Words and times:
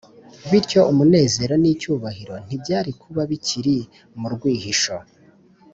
Bityo 0.49 0.79
umunezero 0.91 1.53
n’icyubahiro 1.61 2.35
ntibyari 2.45 2.91
kuba 3.01 3.21
bikiri 3.31 3.77
mu 4.19 4.27
rwihisho 4.33 4.95